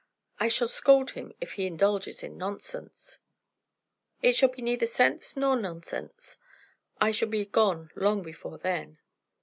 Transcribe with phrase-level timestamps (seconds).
[0.39, 3.19] I shall scold him if he indulges in nonsense."
[4.23, 6.39] "It will be neither sense nor nonsense.
[6.99, 8.97] I shall be gone long before then."